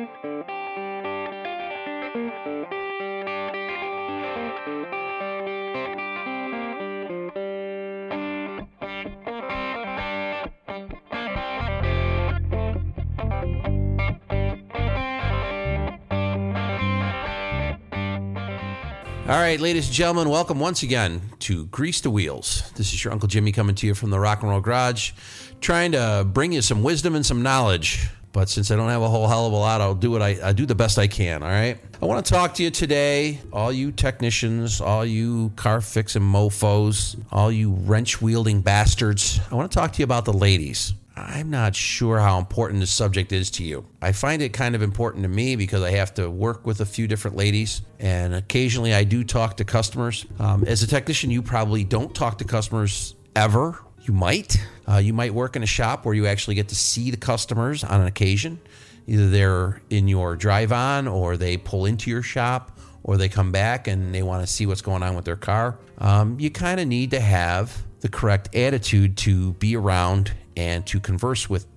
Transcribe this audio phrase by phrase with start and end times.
[0.00, 0.06] All
[19.36, 22.72] right, ladies and gentlemen, welcome once again to Grease the Wheels.
[22.76, 25.12] This is your Uncle Jimmy coming to you from the Rock and Roll Garage,
[25.60, 28.08] trying to bring you some wisdom and some knowledge.
[28.32, 30.38] But since I don't have a whole hell of a lot, I'll do what I,
[30.42, 31.42] I do the best I can.
[31.42, 31.78] All right.
[32.00, 37.16] I want to talk to you today, all you technicians, all you car fixing mofo's,
[37.32, 39.40] all you wrench wielding bastards.
[39.50, 40.94] I want to talk to you about the ladies.
[41.16, 43.84] I'm not sure how important this subject is to you.
[44.00, 46.86] I find it kind of important to me because I have to work with a
[46.86, 50.24] few different ladies, and occasionally I do talk to customers.
[50.38, 53.78] Um, as a technician, you probably don't talk to customers ever.
[54.10, 54.60] You might.
[54.88, 57.84] Uh, you might work in a shop where you actually get to see the customers
[57.84, 58.58] on an occasion.
[59.06, 63.52] Either they're in your drive on, or they pull into your shop, or they come
[63.52, 65.78] back and they want to see what's going on with their car.
[65.98, 70.98] Um, you kind of need to have the correct attitude to be around and to
[70.98, 71.68] converse with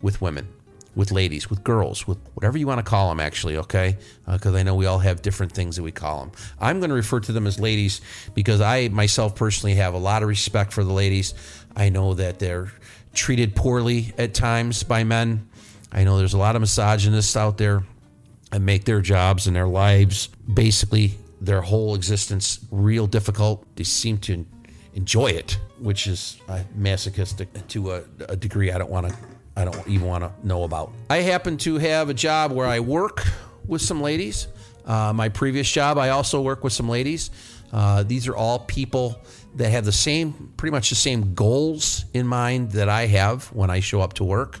[0.00, 0.48] with women,
[0.94, 3.20] with ladies, with girls, with whatever you want to call them.
[3.20, 6.32] Actually, okay, because uh, I know we all have different things that we call them.
[6.58, 8.00] I'm going to refer to them as ladies
[8.34, 11.34] because I myself personally have a lot of respect for the ladies.
[11.76, 12.72] I know that they're
[13.14, 15.48] treated poorly at times by men.
[15.92, 17.84] I know there's a lot of misogynists out there
[18.52, 23.64] and make their jobs and their lives basically their whole existence real difficult.
[23.76, 24.46] They seem to
[24.94, 29.16] enjoy it, which is uh, masochistic to a, a degree I don't want to,
[29.56, 30.92] I don't even want to know about.
[31.10, 33.24] I happen to have a job where I work
[33.66, 34.48] with some ladies.
[34.84, 37.30] Uh, my previous job, I also work with some ladies.
[37.72, 39.20] Uh, these are all people
[39.56, 43.70] that have the same, pretty much the same goals in mind that I have when
[43.70, 44.60] I show up to work.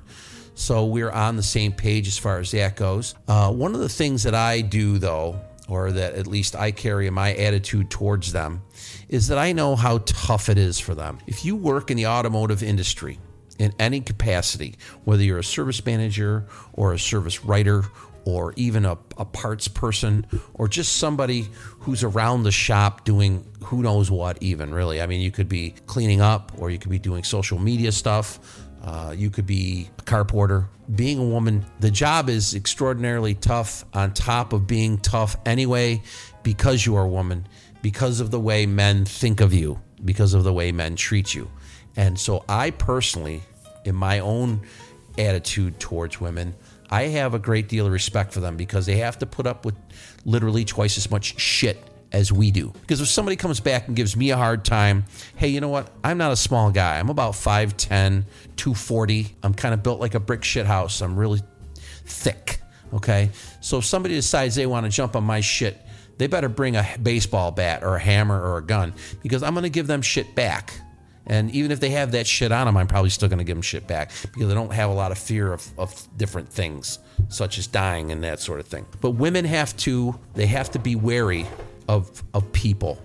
[0.54, 3.14] So we're on the same page as far as that goes.
[3.26, 7.06] Uh, one of the things that I do, though, or that at least I carry
[7.06, 8.62] in my attitude towards them,
[9.08, 11.18] is that I know how tough it is for them.
[11.26, 13.18] If you work in the automotive industry
[13.58, 17.84] in any capacity, whether you're a service manager or a service writer
[18.24, 21.48] or even a, a, parts person or just somebody
[21.80, 25.00] who's around the shop doing who knows what, even really.
[25.02, 28.38] I mean, you could be cleaning up or you could be doing social media stuff.
[28.82, 30.68] Uh, you could be a car porter.
[30.94, 36.02] Being a woman, the job is extraordinarily tough on top of being tough anyway
[36.42, 37.46] because you are a woman
[37.84, 41.50] because of the way men think of you, because of the way men treat you.
[41.96, 43.42] And so I personally,
[43.84, 44.62] in my own
[45.18, 46.54] attitude towards women,
[46.90, 49.64] I have a great deal of respect for them because they have to put up
[49.64, 49.74] with
[50.24, 51.82] literally twice as much shit
[52.12, 52.72] as we do.
[52.80, 55.90] Because if somebody comes back and gives me a hard time, hey, you know what?
[56.04, 56.98] I'm not a small guy.
[56.98, 58.24] I'm about 5'10,
[58.56, 59.34] 240.
[59.42, 61.00] I'm kind of built like a brick shit house.
[61.00, 61.42] I'm really
[62.04, 62.60] thick.
[62.92, 63.30] Okay.
[63.60, 65.80] So if somebody decides they want to jump on my shit,
[66.18, 69.64] they better bring a baseball bat or a hammer or a gun because I'm going
[69.64, 70.80] to give them shit back.
[71.26, 73.56] And even if they have that shit on them, I'm probably still going to give
[73.56, 76.98] them shit back because they don't have a lot of fear of, of different things,
[77.28, 78.86] such as dying and that sort of thing.
[79.00, 81.46] But women have to, they have to be wary
[81.88, 83.00] of, of people,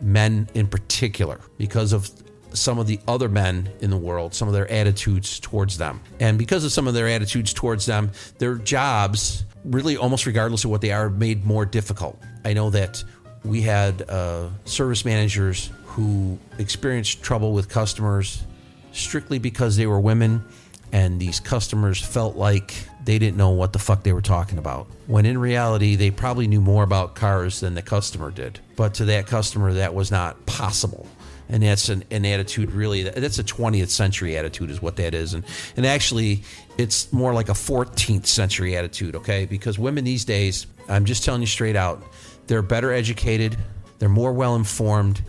[0.00, 2.10] men in particular, because of
[2.52, 6.00] some of the other men in the world, some of their attitudes towards them.
[6.20, 10.70] And because of some of their attitudes towards them, their jobs really almost regardless of
[10.70, 12.20] what they are, made more difficult.
[12.44, 13.02] I know that
[13.44, 18.44] we had uh, service managers who experienced trouble with customers
[18.92, 20.44] strictly because they were women
[20.92, 24.86] and these customers felt like they didn't know what the fuck they were talking about.
[25.06, 28.60] When in reality, they probably knew more about cars than the customer did.
[28.76, 31.06] But to that customer, that was not possible
[31.48, 35.34] and that's an, an, attitude really that's a 20th century attitude is what that is
[35.34, 35.44] and
[35.76, 36.42] and actually
[36.78, 41.40] it's more like a 14th century attitude okay because women these days i'm just telling
[41.40, 42.02] you straight out
[42.46, 43.56] they're better educated
[43.98, 45.22] they're more well informed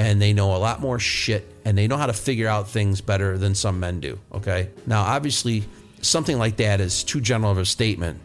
[0.00, 3.02] and they know a lot more shit and they know how to figure out things
[3.02, 5.62] better than some men do okay now obviously
[6.00, 8.18] something like that is too general of a statement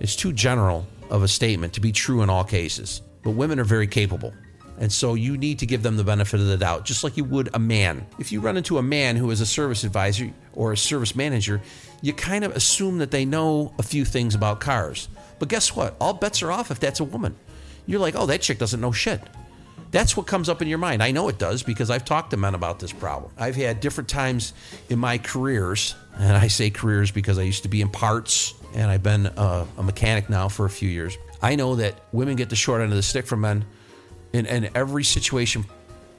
[0.00, 3.64] it's too general of a statement to be true in all cases but women are
[3.64, 4.32] very capable
[4.76, 7.22] and so you need to give them the benefit of the doubt, just like you
[7.22, 8.04] would a man.
[8.18, 11.62] If you run into a man who is a service advisor or a service manager,
[12.02, 15.08] you kind of assume that they know a few things about cars.
[15.38, 15.94] But guess what?
[16.00, 17.36] All bets are off if that's a woman.
[17.86, 19.20] You're like, oh, that chick doesn't know shit.
[19.94, 21.04] That's what comes up in your mind.
[21.04, 23.30] I know it does because I've talked to men about this problem.
[23.38, 24.52] I've had different times
[24.88, 28.90] in my careers, and I say careers because I used to be in parts and
[28.90, 31.16] I've been a, a mechanic now for a few years.
[31.40, 33.64] I know that women get the short end of the stick from men
[34.32, 35.64] in, in every situation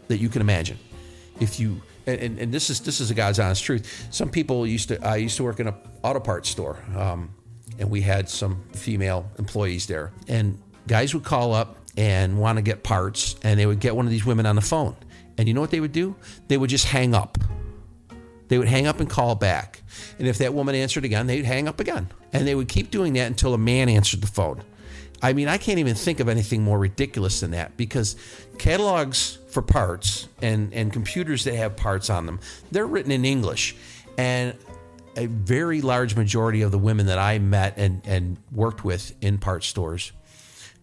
[0.08, 0.80] that you can imagine.
[1.42, 4.08] If you and, and, this is this is a God's honest truth.
[4.10, 7.30] Some people used to I used to work in an auto parts store, um,
[7.78, 10.14] and we had some female employees there.
[10.30, 10.58] And
[10.88, 14.12] guys would call up and want to get parts, and they would get one of
[14.12, 14.96] these women on the phone.
[15.38, 16.16] And you know what they would do?
[16.48, 17.38] They would just hang up.
[18.48, 19.82] They would hang up and call back.
[20.20, 22.10] And if that woman answered again, they'd hang up again.
[22.32, 24.62] And they would keep doing that until a man answered the phone.
[25.22, 28.16] I mean, I can't even think of anything more ridiculous than that because
[28.60, 32.40] catalogs for parts and, and computers that have parts on them,
[32.72, 33.76] they're written in English.
[34.18, 34.54] And
[35.18, 39.38] a very large majority of the women that I met and, and worked with in
[39.38, 40.12] part stores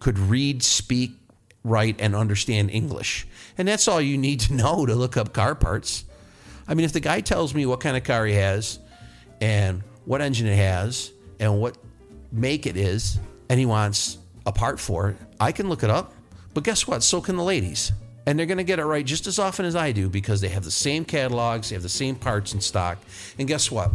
[0.03, 1.11] could read, speak,
[1.63, 3.25] write, and understand English.
[3.57, 6.03] And that's all you need to know to look up car parts.
[6.67, 8.79] I mean, if the guy tells me what kind of car he has
[9.41, 11.77] and what engine it has and what
[12.31, 13.19] make it is,
[13.49, 16.13] and he wants a part for it, I can look it up.
[16.53, 17.03] But guess what?
[17.03, 17.91] So can the ladies.
[18.25, 20.49] And they're going to get it right just as often as I do because they
[20.49, 22.97] have the same catalogs, they have the same parts in stock.
[23.37, 23.91] And guess what?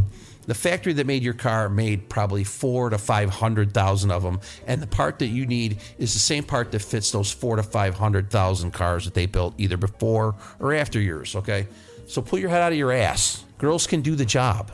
[0.49, 4.41] The factory that made your car made probably four to 500,000 of them.
[4.67, 7.63] And the part that you need is the same part that fits those four to
[7.63, 11.37] 500,000 cars that they built either before or after yours.
[11.37, 11.69] Okay.
[12.07, 13.45] So pull your head out of your ass.
[13.59, 14.73] Girls can do the job.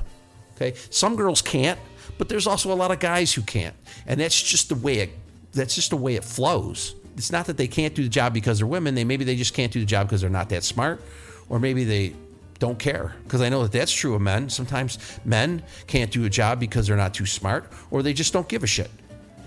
[0.54, 0.74] Okay.
[0.90, 1.80] Some girls can't,
[2.18, 3.74] but there's also a lot of guys who can't.
[4.06, 5.10] And that's just the way it
[5.54, 6.94] that's just the way it flows.
[7.16, 8.94] It's not that they can't do the job because they're women.
[8.94, 11.02] They maybe they just can't do the job because they're not that smart,
[11.48, 12.14] or maybe they
[12.58, 13.14] don't care.
[13.24, 14.48] Because I know that that's true of men.
[14.48, 18.48] Sometimes men can't do a job because they're not too smart, or they just don't
[18.48, 18.90] give a shit.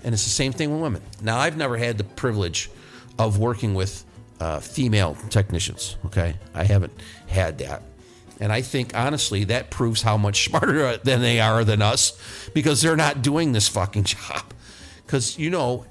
[0.04, 1.02] And it's the same thing with women.
[1.22, 2.70] Now, I've never had the privilege
[3.18, 4.04] of working with
[4.40, 5.96] uh, female technicians.
[6.06, 6.92] Okay, I haven't
[7.26, 7.82] had that.
[8.40, 12.18] And I think honestly that proves how much smarter than they are than us
[12.54, 14.42] because they're not doing this fucking job.
[15.04, 15.86] Because you know,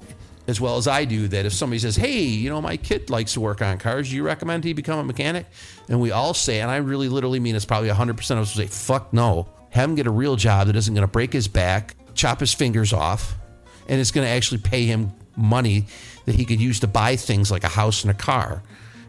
[0.48, 3.34] as well as I do, that if somebody says, "Hey, you know, my kid likes
[3.34, 4.10] to work on cars.
[4.10, 5.46] Do you recommend he become a mechanic?"
[5.88, 8.66] and we all say, and I really literally mean it's probably 100% of us say,
[8.66, 11.94] "Fuck no." Have him get a real job that isn't going to break his back,
[12.14, 13.36] chop his fingers off,
[13.86, 15.86] and it's going to actually pay him money
[16.24, 18.62] that he could use to buy things like a house and a car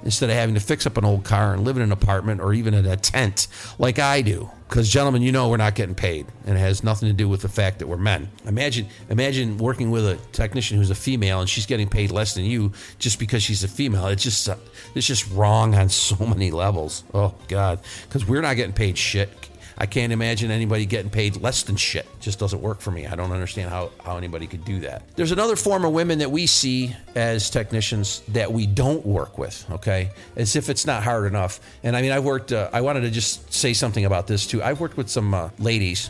[0.04, 2.54] instead of having to fix up an old car and live in an apartment or
[2.54, 3.48] even in a tent
[3.78, 4.50] like I do.
[4.68, 7.42] Because, gentlemen, you know we're not getting paid, and it has nothing to do with
[7.42, 8.30] the fact that we're men.
[8.46, 12.46] Imagine, imagine working with a technician who's a female and she's getting paid less than
[12.46, 14.06] you just because she's a female.
[14.08, 14.48] It's just,
[14.94, 17.04] it's just wrong on so many levels.
[17.16, 19.49] Oh God, because we're not getting paid shit.
[19.80, 22.06] I can't imagine anybody getting paid less than shit.
[22.06, 23.08] It just doesn't work for me.
[23.08, 25.04] I don't understand how, how anybody could do that.
[25.16, 29.66] There's another form of women that we see as technicians that we don't work with,
[29.72, 30.12] okay?
[30.36, 31.62] As if it's not hard enough.
[31.82, 34.62] And I mean, I've worked, uh, I wanted to just say something about this too.
[34.62, 36.10] I've worked with some uh, ladies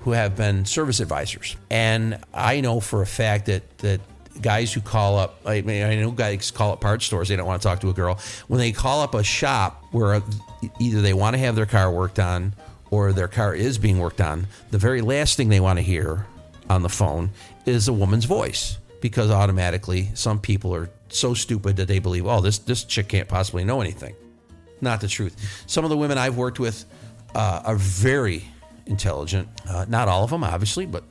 [0.00, 1.56] who have been service advisors.
[1.70, 4.00] And I know for a fact that, that
[4.42, 7.46] guys who call up, I mean, I know guys call up parts stores, they don't
[7.46, 8.18] want to talk to a girl.
[8.46, 10.22] When they call up a shop where
[10.78, 12.52] either they want to have their car worked on
[12.90, 16.26] or their car is being worked on, the very last thing they want to hear
[16.68, 17.30] on the phone
[17.64, 22.40] is a woman's voice because automatically some people are so stupid that they believe, oh,
[22.40, 24.14] this, this chick can't possibly know anything.
[24.80, 25.64] Not the truth.
[25.66, 26.84] Some of the women I've worked with
[27.34, 28.44] uh, are very
[28.86, 29.48] intelligent.
[29.68, 31.04] Uh, not all of them, obviously, but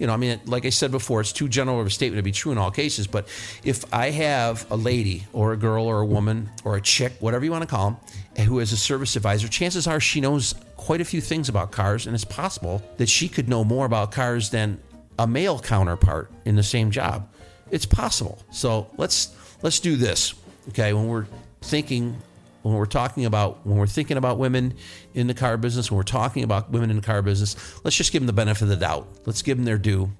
[0.00, 2.22] you know, I mean, like I said before, it's too general of a statement to
[2.22, 3.06] be true in all cases.
[3.06, 3.28] But
[3.62, 7.44] if I have a lady or a girl or a woman or a chick, whatever
[7.44, 11.02] you want to call them, who is a service advisor, chances are she knows quite
[11.02, 14.48] a few things about cars, and it's possible that she could know more about cars
[14.48, 14.80] than
[15.18, 17.28] a male counterpart in the same job.
[17.70, 18.38] It's possible.
[18.50, 20.34] So let's let's do this.
[20.70, 21.26] Okay, when we're
[21.60, 22.16] thinking
[22.62, 24.74] when we're talking about when we're thinking about women
[25.12, 28.10] in the car business, when we're talking about women in the car business, let's just
[28.10, 29.06] give them the benefit of the doubt.
[29.26, 30.10] Let's give them their due.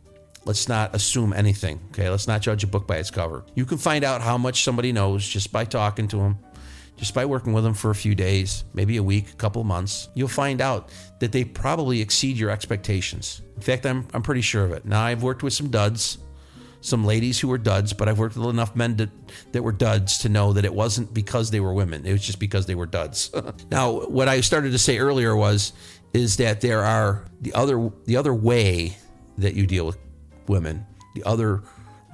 [0.45, 1.81] Let's not assume anything.
[1.91, 3.45] Okay, let's not judge a book by its cover.
[3.55, 6.39] You can find out how much somebody knows just by talking to them,
[7.01, 9.67] just by working with them for a few days, maybe a week, a couple of
[9.67, 10.09] months.
[10.15, 13.43] You'll find out that they probably exceed your expectations.
[13.57, 14.85] In fact, I'm I'm pretty sure of it.
[14.85, 16.19] Now I've worked with some duds
[16.81, 19.11] some ladies who were duds, but I've worked with enough men to,
[19.53, 22.07] that were duds to know that it wasn't because they were women.
[22.07, 23.31] It was just because they were duds.
[23.71, 25.73] now, what I started to say earlier was
[26.13, 28.97] is that there are the other the other way
[29.39, 29.99] that you deal with
[30.49, 31.63] women, the other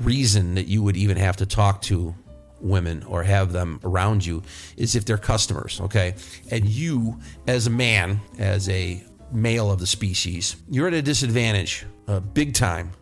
[0.00, 2.14] reason that you would even have to talk to
[2.60, 4.42] women or have them around you
[4.76, 6.14] is if they're customers, okay?
[6.50, 11.84] And you as a man, as a male of the species, you're at a disadvantage,
[12.08, 12.92] uh, big time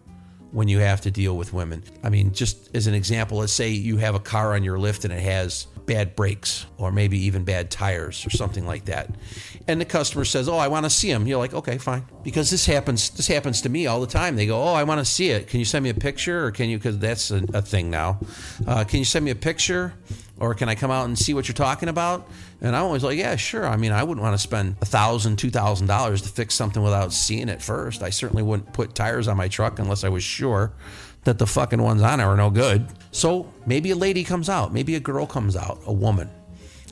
[0.53, 1.83] when you have to deal with women.
[2.03, 5.05] I mean, just as an example, let's say you have a car on your lift
[5.05, 9.11] and it has bad brakes or maybe even bad tires or something like that.
[9.67, 12.51] And the customer says, "Oh, I want to see them." You're like, "Okay, fine." Because
[12.51, 14.37] this happens this happens to me all the time.
[14.37, 15.49] They go, "Oh, I want to see it.
[15.49, 18.19] Can you send me a picture or can you cuz that's a, a, thing now.
[18.67, 19.95] Uh, can you send me a picture
[20.41, 22.29] Or can I come out and see what you're talking about?
[22.61, 23.69] And I'm always like, yeah, sure.
[23.69, 26.83] I mean, I wouldn't want to spend a thousand, two thousand dollars to fix something
[26.83, 28.03] without seeing it first.
[28.03, 30.73] I certainly wouldn't put tires on my truck unless I was sure
[31.25, 32.87] that the fucking ones on it are no good.
[33.11, 36.31] So maybe a lady comes out, maybe a girl comes out, a woman,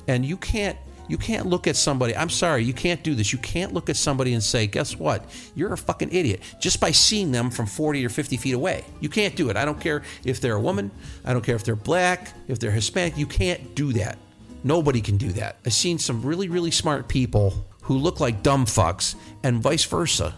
[0.08, 0.76] and you can't
[1.08, 2.16] you can't look at somebody.
[2.16, 3.32] I'm sorry, you can't do this.
[3.32, 5.28] You can't look at somebody and say, guess what?
[5.54, 8.84] You're a fucking idiot just by seeing them from 40 or 50 feet away.
[9.00, 9.56] You can't do it.
[9.56, 10.90] I don't care if they're a woman.
[11.24, 13.18] I don't care if they're black, if they're Hispanic.
[13.18, 14.16] You can't do that.
[14.64, 15.56] Nobody can do that.
[15.66, 20.34] I've seen some really, really smart people who look like dumb fucks and vice versa.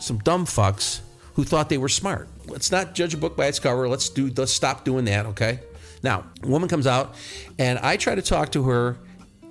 [0.00, 1.00] Some dumb fucks
[1.38, 2.28] who thought they were smart.
[2.48, 3.88] Let's not judge a book by its cover.
[3.88, 5.60] Let's do let's stop doing that, okay?
[6.02, 7.14] Now, a woman comes out
[7.60, 8.96] and I try to talk to her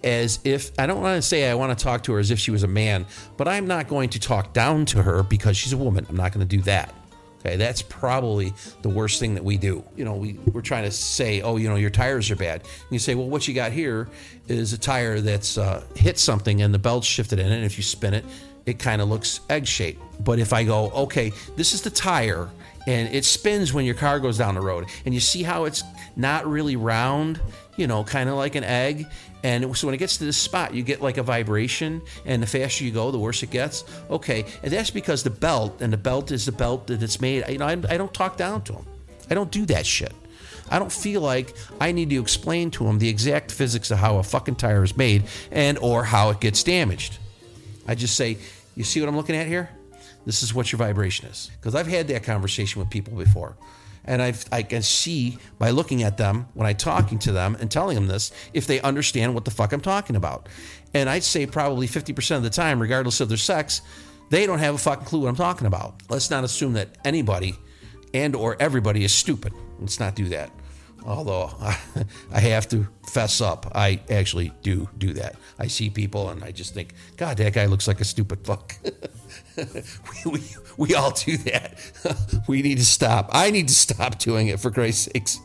[0.03, 2.39] as if I don't want to say I want to talk to her as if
[2.39, 3.06] she was a man,
[3.38, 6.06] but I'm not going to talk down to her because she's a woman.
[6.10, 6.94] I'm not going to do that.
[7.39, 9.82] Okay, that's probably the worst thing that we do.
[9.96, 12.63] You know, we, we're trying to say, oh, you know, your tires are bad.
[12.63, 14.10] And you say, well, what you got here
[14.50, 17.56] is a tire that's uh, hit something and the belt shifted in it.
[17.56, 18.25] And if you spin it,
[18.67, 20.01] it kind of looks egg shaped.
[20.24, 22.50] But if I go, okay, this is the tire
[22.88, 25.83] and it spins when your car goes down the road, and you see how it's
[26.15, 27.39] not really round,
[27.75, 29.05] you know, kind of like an egg.
[29.43, 32.47] And so when it gets to this spot, you get like a vibration, and the
[32.47, 33.83] faster you go, the worse it gets.
[34.09, 37.43] Okay, and that's because the belt, and the belt is the belt that it's made.
[37.50, 38.86] You know, I, I don't talk down to them.
[39.29, 40.13] I don't do that shit.
[40.69, 44.17] I don't feel like I need to explain to them the exact physics of how
[44.17, 47.17] a fucking tire is made and or how it gets damaged.
[47.86, 48.38] I just say,
[48.77, 49.69] you see what I'm looking at here?
[50.25, 51.50] This is what your vibration is.
[51.60, 53.57] Because I've had that conversation with people before
[54.07, 57.69] and I've, I can see by looking at them when I'm talking to them and
[57.69, 60.48] telling them this if they understand what the fuck I'm talking about.
[60.93, 63.81] And I'd say probably 50% of the time, regardless of their sex,
[64.29, 66.01] they don't have a fucking clue what I'm talking about.
[66.10, 67.55] Let's not assume that anybody
[68.13, 69.53] and or everybody is stupid.
[69.79, 70.51] Let's not do that.
[71.07, 71.49] Although
[72.33, 75.37] I have to fess up, I actually do do that.
[75.57, 78.75] I see people and I just think, God, that guy looks like a stupid fuck.
[79.57, 80.43] we, we,
[80.75, 81.79] we all do that.
[82.47, 83.29] we need to stop.
[83.31, 85.39] I need to stop doing it for Christ's sakes.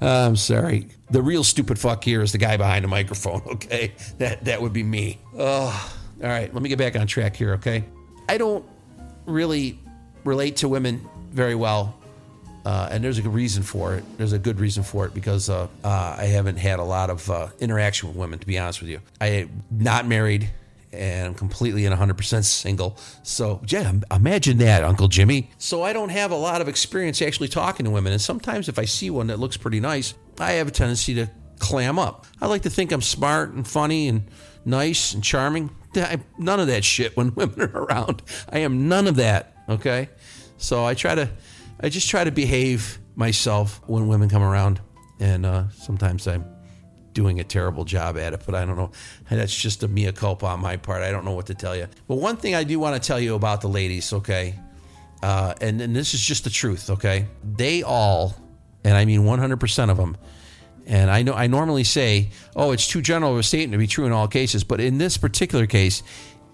[0.00, 0.88] I'm sorry.
[1.10, 3.92] The real stupid fuck here is the guy behind the microphone, okay?
[4.16, 5.20] That that would be me.
[5.36, 7.84] Oh, all right, let me get back on track here, okay?
[8.26, 8.64] I don't
[9.26, 9.78] really
[10.24, 12.01] relate to women very well.
[12.64, 14.04] Uh, and there's a good reason for it.
[14.18, 17.28] There's a good reason for it because uh, uh, I haven't had a lot of
[17.28, 19.00] uh, interaction with women, to be honest with you.
[19.20, 20.50] I am not married
[20.92, 22.96] and I'm completely and 100% single.
[23.22, 25.50] So, yeah, imagine that, Uncle Jimmy.
[25.58, 28.12] So, I don't have a lot of experience actually talking to women.
[28.12, 31.30] And sometimes if I see one that looks pretty nice, I have a tendency to
[31.58, 32.26] clam up.
[32.40, 34.24] I like to think I'm smart and funny and
[34.64, 35.70] nice and charming.
[36.38, 38.22] None of that shit when women are around.
[38.50, 40.10] I am none of that, okay?
[40.58, 41.30] So, I try to,
[41.82, 44.80] I just try to behave myself when women come around.
[45.20, 46.44] And uh, sometimes I'm
[47.12, 48.90] doing a terrible job at it, but I don't know.
[49.30, 51.02] That's just a mea culpa on my part.
[51.02, 51.86] I don't know what to tell you.
[52.08, 54.58] But one thing I do want to tell you about the ladies, okay?
[55.22, 57.26] Uh, and, and this is just the truth, okay?
[57.44, 58.34] They all,
[58.82, 60.16] and I mean 100% of them,
[60.86, 63.86] and I know I normally say, oh, it's too general of a statement to be
[63.86, 66.02] true in all cases, but in this particular case,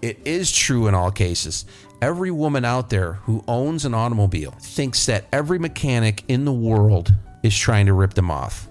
[0.01, 1.65] it is true in all cases.
[2.01, 7.13] Every woman out there who owns an automobile thinks that every mechanic in the world
[7.43, 8.69] is trying to rip them off.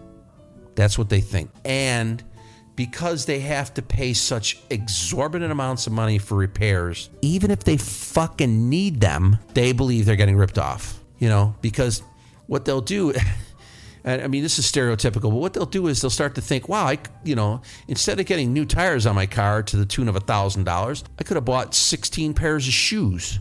[0.75, 1.51] That's what they think.
[1.65, 2.23] And
[2.75, 7.77] because they have to pay such exorbitant amounts of money for repairs, even if they
[7.77, 10.99] fucking need them, they believe they're getting ripped off.
[11.19, 12.03] You know, because
[12.47, 13.13] what they'll do.
[14.05, 16.87] I mean, this is stereotypical, but what they'll do is they'll start to think, wow,
[16.87, 20.17] I, you know, instead of getting new tires on my car to the tune of
[20.17, 23.38] a $1,000, I could have bought 16 pairs of shoes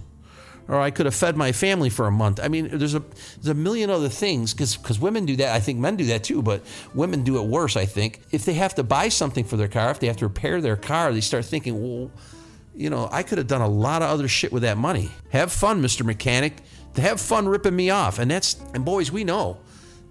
[0.68, 2.40] or I could have fed my family for a month.
[2.42, 3.00] I mean, there's a
[3.36, 5.56] there's a million other things because women do that.
[5.56, 6.62] I think men do that too, but
[6.94, 7.78] women do it worse.
[7.78, 10.28] I think if they have to buy something for their car, if they have to
[10.28, 12.12] repair their car, they start thinking, well,
[12.76, 15.10] you know, I could have done a lot of other shit with that money.
[15.30, 16.54] Have fun, Mister Mechanic.
[16.98, 19.60] Have fun ripping me off, and that's and boys, we know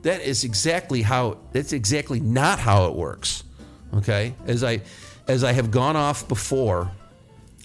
[0.02, 3.44] that is exactly how that's exactly not how it works.
[3.94, 4.82] Okay, as I
[5.28, 6.90] as I have gone off before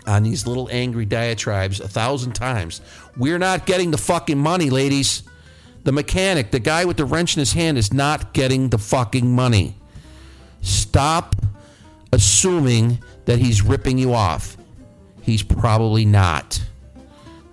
[0.08, 2.82] on these little angry diatribes a thousand times.
[3.18, 5.24] We're not getting the fucking money, ladies.
[5.84, 9.34] The mechanic, the guy with the wrench in his hand, is not getting the fucking
[9.34, 9.76] money.
[10.62, 11.36] Stop
[12.14, 14.58] assuming that he's ripping you off.
[15.22, 16.62] He's probably not.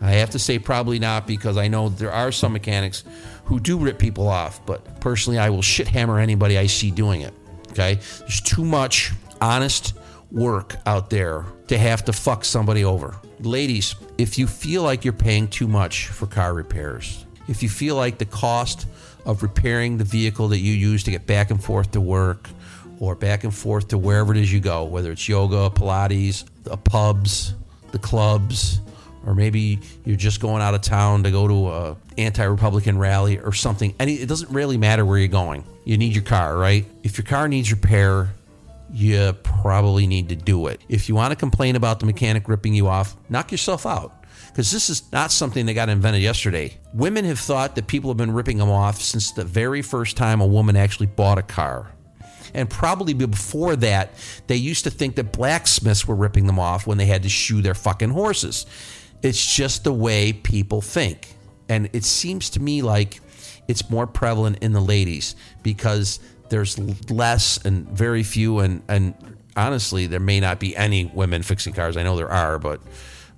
[0.00, 3.02] I have to say probably not because I know there are some mechanics
[3.48, 7.22] who do rip people off, but personally, I will shit hammer anybody I see doing
[7.22, 7.32] it.
[7.70, 7.94] Okay?
[8.18, 9.94] There's too much honest
[10.30, 13.16] work out there to have to fuck somebody over.
[13.40, 17.96] Ladies, if you feel like you're paying too much for car repairs, if you feel
[17.96, 18.86] like the cost
[19.24, 22.50] of repairing the vehicle that you use to get back and forth to work
[23.00, 26.76] or back and forth to wherever it is you go, whether it's yoga, Pilates, the
[26.76, 27.54] pubs,
[27.92, 28.82] the clubs,
[29.26, 33.52] or maybe you're just going out of town to go to a anti-republican rally or
[33.52, 33.94] something.
[33.98, 35.64] And it doesn't really matter where you're going.
[35.84, 36.84] You need your car right?
[37.02, 38.30] If your car needs repair
[38.90, 40.80] you probably need to do it.
[40.88, 44.14] If you want to complain about the mechanic ripping you off knock yourself out.
[44.48, 46.76] Because this is not something that got invented yesterday.
[46.92, 50.40] Women have thought that people have been ripping them off since the very first time
[50.40, 51.92] a woman actually bought a car.
[52.54, 54.10] And probably before that,
[54.46, 57.60] they used to think that blacksmiths were ripping them off when they had to shoe
[57.60, 58.66] their fucking horses.
[59.22, 61.34] It's just the way people think.
[61.68, 63.20] And it seems to me like
[63.66, 66.78] it's more prevalent in the ladies because there's
[67.10, 69.14] less and very few and and
[69.54, 71.96] honestly there may not be any women fixing cars.
[71.96, 72.80] I know there are, but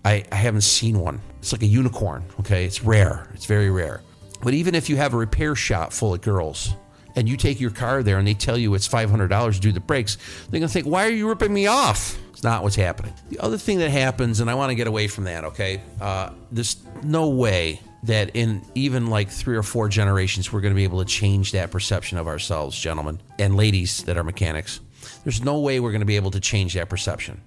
[0.04, 1.20] I, I haven't seen one.
[1.38, 2.64] It's like a unicorn, okay?
[2.64, 3.28] It's rare.
[3.34, 4.02] It's very rare.
[4.42, 6.74] But even if you have a repair shop full of girls
[7.16, 9.80] and you take your car there and they tell you it's $500 to do the
[9.80, 10.16] brakes,
[10.50, 12.18] they're going to think, why are you ripping me off?
[12.32, 13.12] It's not what's happening.
[13.28, 15.82] The other thing that happens, and I want to get away from that, okay?
[16.00, 20.76] Uh, there's no way that in even like three or four generations, we're going to
[20.76, 24.80] be able to change that perception of ourselves, gentlemen and ladies that are mechanics.
[25.24, 27.40] There's no way we're going to be able to change that perception.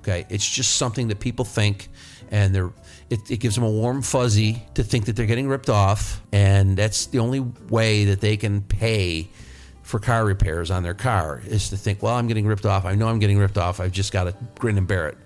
[0.00, 1.88] Okay, it's just something that people think,
[2.30, 2.70] and they're
[3.08, 6.76] it, it, gives them a warm fuzzy to think that they're getting ripped off, and
[6.76, 9.28] that's the only way that they can pay
[9.82, 12.84] for car repairs on their car is to think, well, I'm getting ripped off.
[12.84, 13.80] I know I'm getting ripped off.
[13.80, 15.18] I've just got to grin and bear it.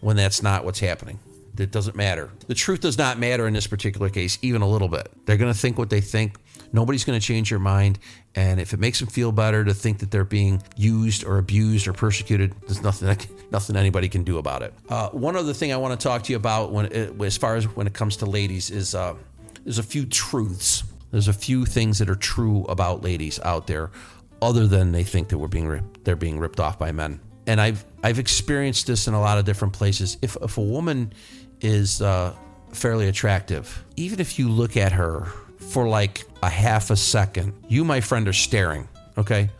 [0.00, 1.18] When that's not what's happening.
[1.56, 2.30] It doesn't matter.
[2.46, 5.08] The truth does not matter in this particular case, even a little bit.
[5.24, 6.36] They're going to think what they think.
[6.72, 8.00] Nobody's going to change your mind.
[8.34, 11.86] And if it makes them feel better to think that they're being used or abused
[11.86, 13.16] or persecuted, there's nothing
[13.52, 14.74] nothing anybody can do about it.
[14.88, 16.86] Uh, one other thing I want to talk to you about, when
[17.22, 19.14] as far as when it comes to ladies, is uh,
[19.62, 20.82] there's a few truths.
[21.12, 23.92] There's a few things that are true about ladies out there,
[24.42, 27.20] other than they think that we're being they're being ripped off by men.
[27.46, 30.18] And I've I've experienced this in a lot of different places.
[30.22, 31.12] If if a woman
[31.64, 32.34] is uh,
[32.72, 35.26] fairly attractive, even if you look at her
[35.58, 38.88] for like a half a second, you, my friend, are staring.
[39.16, 39.50] Okay.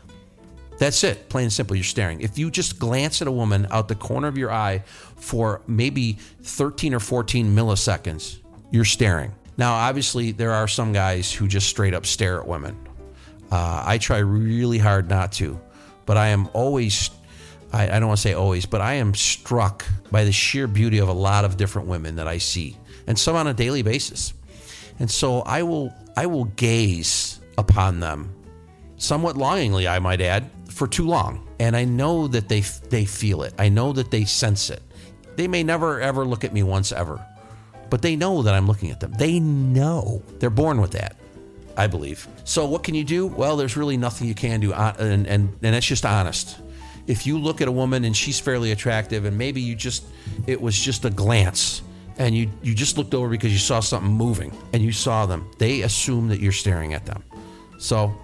[0.79, 1.77] That's it, plain and simple.
[1.77, 2.21] You're staring.
[2.21, 4.83] If you just glance at a woman out the corner of your eye
[5.17, 8.39] for maybe 13 or 14 milliseconds,
[8.71, 9.33] you're staring.
[9.57, 12.77] Now, obviously, there are some guys who just straight up stare at women.
[13.53, 15.61] Uh, I try really hard not to,
[16.07, 17.11] but I am always,
[17.75, 20.99] I, I don't want to say always, but I am struck by the sheer beauty
[20.99, 24.33] of a lot of different women that I see, and some on a daily basis.
[25.01, 28.33] And so I will, I will gaze upon them,
[28.97, 31.47] somewhat longingly, I might add, for too long.
[31.59, 33.55] And I know that they, they feel it.
[33.59, 34.83] I know that they sense it.
[35.37, 37.25] They may never ever look at me once ever,
[37.91, 39.13] but they know that I'm looking at them.
[39.19, 40.23] They know.
[40.39, 41.17] They're born with that.
[41.77, 42.29] I believe.
[42.45, 43.27] So what can you do?
[43.27, 46.57] Well, there's really nothing you can do, uh, and and and that's just honest.
[47.07, 50.05] If you look at a woman and she's fairly attractive, and maybe you just
[50.47, 51.83] it was just a glance,
[52.19, 55.51] and you you just looked over because you saw something moving, and you saw them,
[55.59, 57.23] they assume that you're staring at them.
[57.79, 58.17] So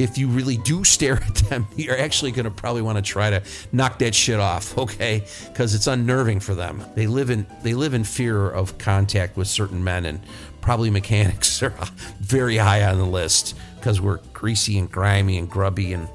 [0.00, 3.30] if you really do stare at them, you're actually going to probably want to try
[3.30, 5.24] to knock that shit off, okay?
[5.48, 6.82] Because it's unnerving for them.
[6.94, 10.20] They live in they live in fear of contact with certain men, and
[10.60, 11.72] probably mechanics are
[12.20, 16.08] very high on the list because we're greasy and grimy and grubby and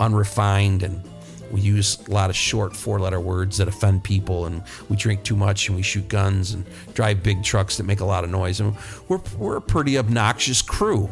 [0.00, 1.02] unrefined and
[1.50, 5.22] we use a lot of short four letter words that offend people and we drink
[5.22, 8.30] too much and we shoot guns and drive big trucks that make a lot of
[8.30, 8.60] noise.
[8.60, 8.76] And
[9.08, 11.10] we're, we're a pretty obnoxious crew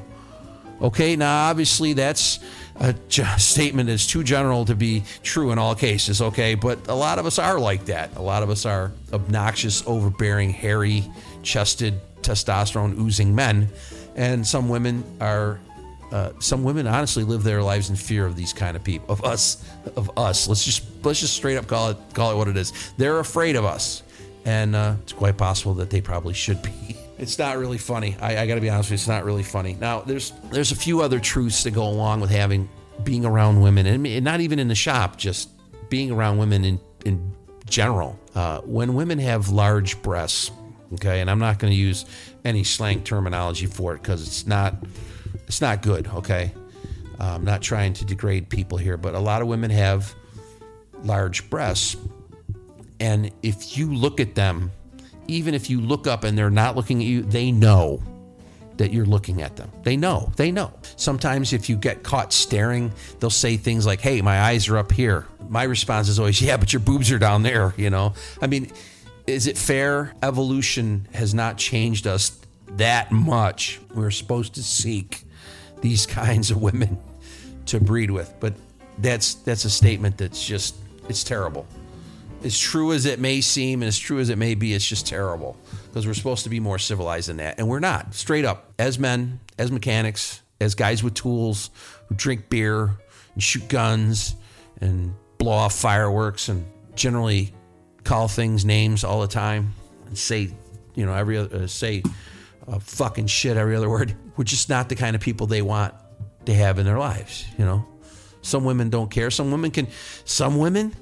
[0.83, 1.17] okay?
[1.17, 2.41] Now obviously that's
[2.77, 2.95] a
[3.39, 6.55] statement that's too general to be true in all cases okay?
[6.55, 8.17] But a lot of us are like that.
[8.17, 11.05] A lot of us are obnoxious overbearing hairy
[11.43, 13.69] chested testosterone oozing men,
[14.17, 15.61] and some women are.
[16.15, 19.25] Uh, some women honestly live their lives in fear of these kind of people, of
[19.25, 20.47] us, of us.
[20.47, 22.73] Let's just let's just straight up call it call it what it is.
[22.97, 24.05] They're afraid of us,
[24.45, 26.73] and uh, it's quite possible that they probably should be.
[27.17, 28.17] It's not really funny.
[28.21, 29.03] I, I got to be honest with you.
[29.03, 29.77] It's not really funny.
[29.81, 32.69] Now, there's there's a few other truths that go along with having
[33.05, 35.49] being around women, and not even in the shop, just
[35.89, 37.33] being around women in in
[37.67, 38.19] general.
[38.35, 40.51] Uh, when women have large breasts,
[40.95, 42.05] Okay, and I'm not going to use
[42.45, 44.77] any slang terminology for it because it's not
[45.47, 46.07] it's not good.
[46.09, 46.53] Okay,
[47.19, 50.15] I'm not trying to degrade people here, but a lot of women have
[51.03, 51.97] large breasts,
[53.01, 54.71] and if you look at them,
[55.27, 58.03] even if you look up and they're not looking at you, they know
[58.77, 59.71] that you're looking at them.
[59.85, 60.33] They know.
[60.37, 60.73] They know.
[60.97, 64.91] Sometimes if you get caught staring, they'll say things like, "Hey, my eyes are up
[64.93, 68.47] here." My response is always, "Yeah, but your boobs are down there." You know, I
[68.47, 68.71] mean
[69.27, 70.13] is it fair?
[70.23, 72.39] Evolution has not changed us
[72.73, 73.81] that much.
[73.95, 75.25] We're supposed to seek
[75.85, 76.99] these kinds of women
[77.67, 78.35] to breed with.
[78.41, 78.55] But
[78.99, 80.75] that's that's a statement that's just
[81.09, 81.67] it's terrible.
[82.43, 85.07] As true as it may seem and as true as it may be, it's just
[85.07, 88.15] terrible because we're supposed to be more civilized than that, and we're not.
[88.15, 91.71] Straight up, as men, as mechanics, as guys with tools
[92.09, 92.91] who drink beer
[93.33, 94.35] and shoot guns
[94.81, 97.55] and blow off fireworks and generally
[98.05, 99.73] call things names all the time
[100.07, 100.51] and say,
[100.95, 102.03] you know, every other, uh, say
[102.81, 104.17] fucking shit every other word.
[104.37, 105.95] We're just not the kind of people they want
[106.47, 107.87] to have in their lives, you know.
[108.43, 109.31] Some women don't care.
[109.31, 109.89] Some women can
[110.25, 110.95] some women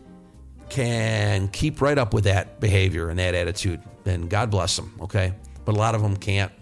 [0.68, 3.82] can keep right up with that behavior and that attitude.
[4.04, 5.34] And God bless them, okay?
[5.64, 6.52] But a lot of them can't.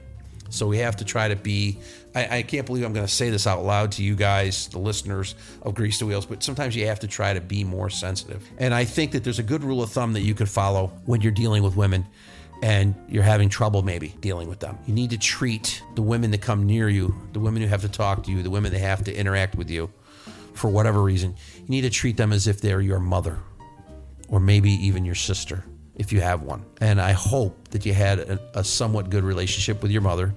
[0.48, 1.78] So we have to try to be.
[2.14, 4.80] I, I can't believe I'm going to say this out loud to you guys, the
[4.80, 8.44] listeners of Grease the Wheels, but sometimes you have to try to be more sensitive.
[8.58, 11.20] And I think that there's a good rule of thumb that you could follow when
[11.20, 12.04] you're dealing with women
[12.62, 14.78] and you're having trouble maybe dealing with them.
[14.86, 17.88] You need to treat the women that come near you, the women who have to
[17.88, 19.90] talk to you, the women that have to interact with you
[20.54, 21.34] for whatever reason.
[21.56, 23.38] You need to treat them as if they're your mother
[24.28, 25.64] or maybe even your sister
[25.96, 26.64] if you have one.
[26.80, 30.34] And I hope that you had a, a somewhat good relationship with your mother,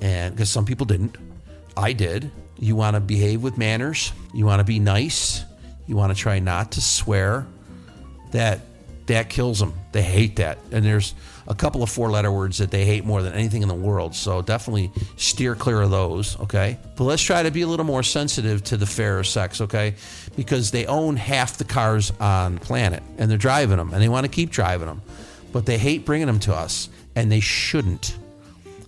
[0.00, 1.16] and because some people didn't,
[1.76, 2.30] I did.
[2.58, 4.12] You want to behave with manners.
[4.32, 5.44] You want to be nice.
[5.86, 7.46] You want to try not to swear.
[8.30, 8.60] That
[9.12, 9.74] that kills them.
[9.92, 10.58] They hate that.
[10.70, 11.14] And there's
[11.46, 14.14] a couple of four letter words that they hate more than anything in the world.
[14.14, 16.78] So definitely steer clear of those, okay?
[16.96, 19.94] But let's try to be a little more sensitive to the fairer sex, okay?
[20.36, 24.08] Because they own half the cars on the planet and they're driving them and they
[24.08, 25.02] want to keep driving them.
[25.52, 28.16] But they hate bringing them to us and they shouldn't.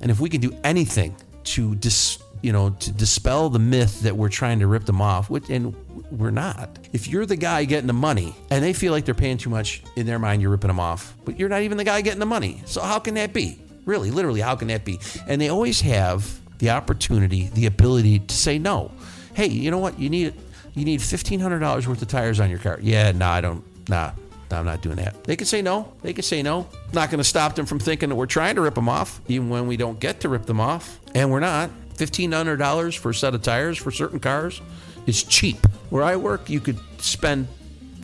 [0.00, 4.14] And if we can do anything to dis, you know, to dispel the myth that
[4.14, 5.74] we're trying to rip them off, which and
[6.10, 6.78] we're not.
[6.92, 9.82] If you're the guy getting the money and they feel like they're paying too much,
[9.96, 11.14] in their mind, you're ripping them off.
[11.24, 12.60] But you're not even the guy getting the money.
[12.66, 13.58] So how can that be?
[13.86, 15.00] Really, literally, how can that be?
[15.26, 18.92] And they always have the opportunity, the ability to say no.
[19.32, 19.98] Hey, you know what?
[19.98, 20.34] You need
[20.74, 22.78] you need fifteen hundred dollars worth of tires on your car.
[22.82, 23.88] Yeah, no, nah, I don't.
[23.88, 24.12] Nah,
[24.50, 25.24] nah, I'm not doing that.
[25.24, 25.94] They can say no.
[26.02, 26.68] They can say no.
[26.92, 29.48] Not going to stop them from thinking that we're trying to rip them off, even
[29.48, 31.70] when we don't get to rip them off, and we're not.
[31.94, 34.60] Fifteen hundred dollars for a set of tires for certain cars
[35.06, 35.58] is cheap.
[35.90, 37.46] Where I work, you could spend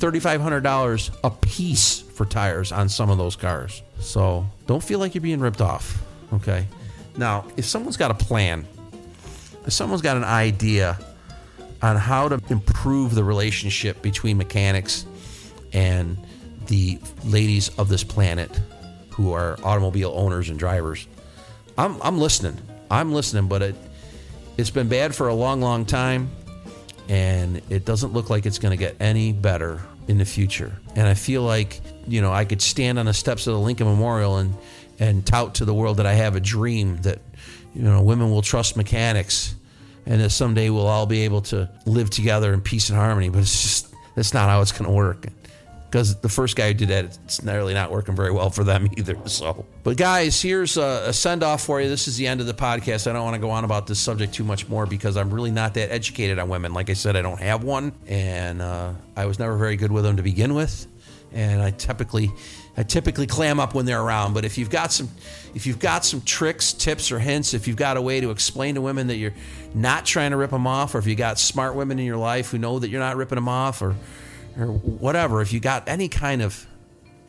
[0.01, 3.83] $3,500 a piece for tires on some of those cars.
[3.99, 6.03] So don't feel like you're being ripped off.
[6.33, 6.67] Okay.
[7.17, 8.67] Now, if someone's got a plan,
[9.67, 10.99] if someone's got an idea
[11.83, 15.05] on how to improve the relationship between mechanics
[15.73, 16.17] and
[16.67, 18.51] the ladies of this planet
[19.11, 21.07] who are automobile owners and drivers,
[21.77, 22.59] I'm, I'm listening.
[22.91, 23.77] I'm listening, but it,
[24.57, 26.31] it's been bad for a long, long time
[27.09, 30.73] and it doesn't look like it's going to get any better in the future.
[30.95, 33.87] And I feel like, you know, I could stand on the steps of the Lincoln
[33.87, 34.55] Memorial and
[35.01, 37.21] and tout to the world that I have a dream that
[37.75, 39.55] you know women will trust mechanics
[40.05, 43.31] and that someday we'll all be able to live together in peace and harmony.
[43.31, 45.27] But it's just that's not how it's going to work
[45.91, 48.89] because the first guy who did that, it's really not working very well for them
[48.97, 49.17] either.
[49.27, 51.89] So, but guys, here's a, a send off for you.
[51.89, 53.09] This is the end of the podcast.
[53.09, 55.51] I don't want to go on about this subject too much more because I'm really
[55.51, 56.73] not that educated on women.
[56.73, 60.05] Like I said, I don't have one, and uh, I was never very good with
[60.05, 60.87] them to begin with.
[61.33, 62.31] And I typically,
[62.77, 64.33] I typically clam up when they're around.
[64.33, 65.09] But if you've got some,
[65.55, 68.77] if you've got some tricks, tips, or hints, if you've got a way to explain
[68.77, 69.35] to women that you're
[69.75, 72.51] not trying to rip them off, or if you got smart women in your life
[72.51, 73.97] who know that you're not ripping them off, or
[74.59, 76.67] or whatever, if you got any kind of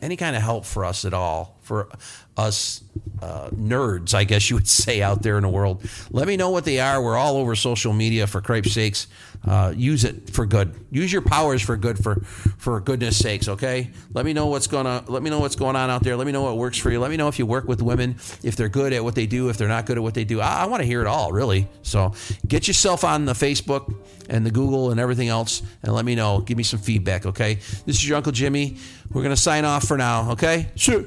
[0.00, 1.88] any kind of help for us at all, for
[2.36, 2.84] us
[3.22, 6.50] uh, nerds, I guess you would say out there in the world, let me know
[6.50, 7.02] what they are.
[7.02, 9.06] We're all over social media for cripe's sakes.
[9.46, 10.74] Uh, use it for good.
[10.90, 12.20] Use your powers for good for
[12.58, 13.48] for goodness sakes.
[13.48, 13.90] Okay.
[14.12, 15.04] Let me know what's on.
[15.08, 16.14] Let me know what's going on out there.
[16.14, 17.00] Let me know what works for you.
[17.00, 19.48] Let me know if you work with women, if they're good at what they do,
[19.48, 20.40] if they're not good at what they do.
[20.40, 21.66] I, I want to hear it all, really.
[21.82, 22.12] So
[22.46, 23.92] get yourself on the Facebook
[24.28, 26.38] and the Google and everything else, and let me know.
[26.38, 27.26] Give me some feedback.
[27.26, 27.54] Okay.
[27.84, 28.76] This is your Uncle Jimmy.
[29.10, 30.32] We're gonna sign off for now.
[30.32, 30.68] Okay.
[30.76, 31.04] Sure.